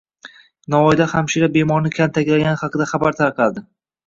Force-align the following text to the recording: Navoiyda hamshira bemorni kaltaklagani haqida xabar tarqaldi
Navoiyda 0.73 1.05
hamshira 1.11 1.49
bemorni 1.57 1.93
kaltaklagani 1.99 2.57
haqida 2.63 2.89
xabar 2.95 3.19
tarqaldi 3.23 3.65